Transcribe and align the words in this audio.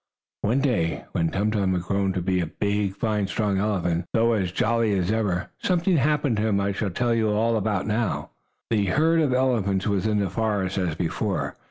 One 0.41 0.61
day, 0.61 1.05
when 1.11 1.29
Tum 1.29 1.51
Tum 1.51 1.73
had 1.75 1.83
grown 1.83 2.11
to 2.13 2.23
be 2.23 2.39
a 2.39 2.47
big, 2.47 2.95
fine 2.95 3.27
strong 3.27 3.59
elephant, 3.59 4.05
though 4.13 4.33
as 4.33 4.51
jolly 4.51 4.97
as 4.97 5.11
ever, 5.11 5.51
something 5.61 5.97
happened 5.97 6.37
to 6.37 6.47
him. 6.47 6.59
I 6.59 6.71
shall 6.71 6.89
tell 6.89 7.13
you 7.13 7.29
all 7.29 7.55
about 7.55 7.85
it 7.85 7.89
now. 7.89 8.31
The 8.71 8.87
herd 8.87 9.19
of 9.21 9.31
elephants 9.31 9.85
was 9.85 10.07
in 10.07 10.17
the 10.17 10.31
forest 10.31 10.79
as 10.79 10.95
before. 10.95 11.55